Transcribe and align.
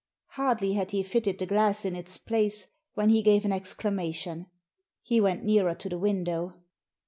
Hardly 0.29 0.73
had 0.73 0.89
he 0.89 1.03
fitted 1.03 1.37
the 1.37 1.45
glass 1.45 1.85
in 1.85 1.95
its 1.95 2.17
place 2.17 2.71
when 2.95 3.09
he 3.09 3.21
gave 3.21 3.45
an 3.45 3.51
exclamation. 3.51 4.47
He 5.03 5.21
went 5.21 5.43
nearer 5.43 5.75
to 5.75 5.89
the 5.89 5.99
window. 5.99 6.55